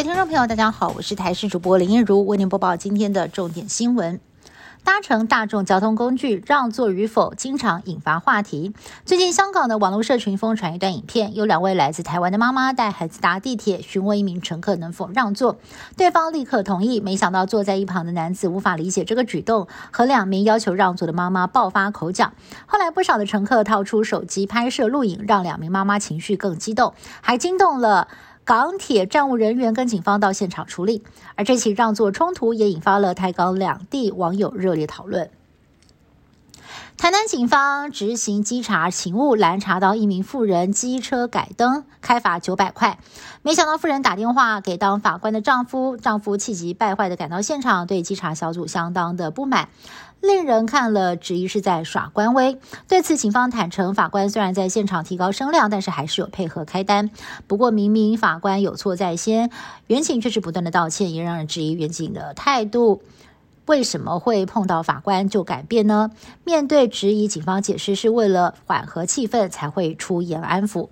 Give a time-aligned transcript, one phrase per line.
[0.00, 4.18] 位听众朋友，大家好，我是台视主播林一如，为您播报今天的重点新闻。
[4.82, 8.72] 搭乘大众交通工具让座与否，经常引发话题。
[9.04, 15.58] 最近，香港的网络社群疯传一段影片，有两位来自台湾的妈妈带孩子搭地铁，询问一名乘客能否让座，
[15.98, 16.98] 对方立刻同意。
[16.98, 22.32] 没想到坐在一旁的男子无法理解这个举动，和两名要求让座的妈妈爆发口角。
[22.64, 28.08] 后来，不少的乘客掏出手机拍摄录影，让两名妈妈情绪更激动，还惊动了。
[28.50, 31.04] 港铁站务人员跟警方到现场处理，
[31.36, 35.30] 而这起让座冲突也引发了台港两地网友热烈讨论。
[37.00, 42.98] 台南警方执行稽查勤务，拦查到一名妇人机车改灯，开罚九百块。
[43.40, 49.70] 没想到妇人打电话给当法官的丈夫，丈夫气急败坏的赶到现场，对稽查小组相当的不满。
[50.20, 52.58] 令人看了质疑是在耍官威。
[52.86, 57.10] 对此，警方坦诚，法官虽然在现场提高声量，但是还是有配合开单。
[57.46, 59.50] 不过，明明法官有错在先，
[59.86, 63.00] 原警却是不断的道歉，也让人质疑原警的态度。
[63.70, 66.10] 为什么会碰到法官就改变呢？
[66.42, 70.88] 面对质疑，警方解释是为了缓和气氛，才会出言安抚。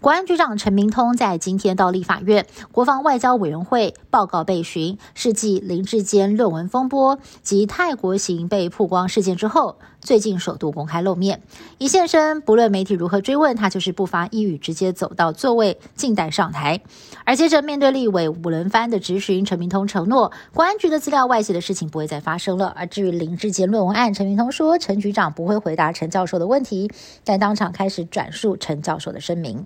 [0.00, 11.42] 国安局长陈明通在今天到立法院国防外交委员会报告被询，是继林志坚论文风波及泰国行被曝光事件之后，最近首度公开露面。
[11.78, 16.80] 一现身，不论媒体如何追问，他就是不发一语，直接走到座位，静待上台。
[17.24, 22.72] 而接着面对立委五轮番的质询，陈明通承诺，国安局的资料外泄的事情不会再发生了。
[22.76, 26.90] 而至于林志坚论文案，陈明通说，陈局长不会回答陈教授的问题，
[27.24, 29.59] 但当场开始转述陈教授的声明。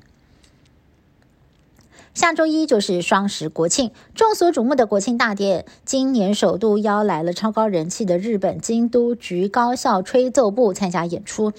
[2.14, 11.52] 下周一就是双十国庆，众所瞩目的国庆大典，今年首度邀来了超高人气的日本京都局高校吹奏部参加演出。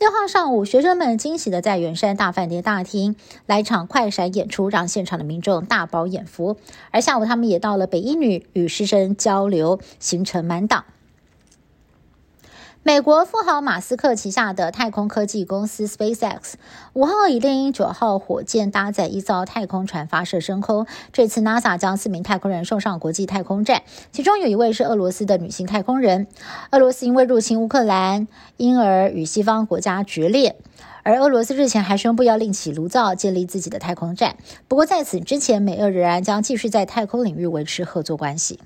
[0.00, 3.14] 六号上午，学生们惊喜的在圆山大饭店大厅
[3.46, 6.56] 来场快闪演出，让现场的民众大饱眼福。
[6.90, 10.86] 而下午，他们也到了北一女与师生交流，行程满档。
[12.82, 16.54] 美国富豪马斯克旗下的太空科技公司 SpaceX
[16.94, 20.86] 五号以猎鹰九号火箭搭载一艘太空船发射升空。
[21.12, 23.82] 这次 NASA 将四名太空人送上国际太空站，
[24.12, 26.26] 其中有一位是俄罗斯的女性太空人。
[26.70, 28.26] 俄罗斯因为入侵乌克兰，
[28.56, 30.56] 因而与西方国家决裂。
[31.02, 34.36] 而俄罗斯日前还宣布要另起炉灶，建立自己的太空站。
[34.68, 38.58] 不过在此之前，美俄仍然将继续在太空领域维持合作关系。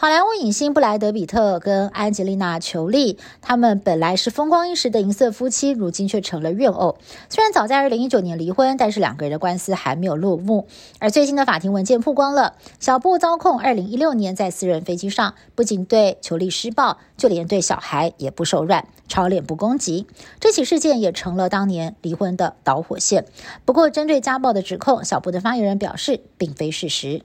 [0.00, 6.96] 好莱坞影星布莱德比特跟安吉丽娜裘丽，他们本来是风光一时的银色夫妻，如今却成了怨偶。
[7.28, 10.66] 虽然早在二零一九年离婚，但是两个人的官司还没有落幕。
[11.00, 20.06] 而最新的法庭文件曝光了，小布遭控二零一六年在私人飞机上不仅对裘丽施暴，就连对小孩也不手软，超脸部攻击。
[20.40, 23.26] 这起事件也成了当年离婚的导火线。
[23.66, 27.20] 不过，针对家暴的指控，小布的发言人表示，并非事实。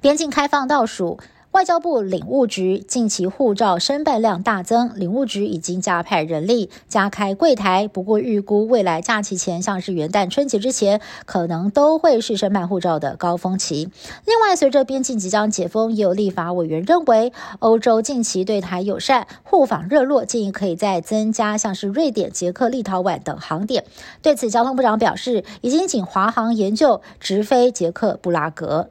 [0.00, 1.18] 边境开放倒数，
[1.52, 7.88] 外交部领务局近期护照申办量大增，领务局已经加派人力加开柜台。
[7.88, 13.88] 不过，预估未来假期前，像是元旦、春节之前，可能都会是申办护照的高峰期。
[14.26, 23.86] 另外，随着边境即将解封，也有立法委员认为，欧洲近期对台友善，互访热络，建议可以再增加像是瑞典、捷克、立陶宛等航点。
[24.20, 28.90] 对此，交通部长表示，已经请华航研究直飞捷克布拉格。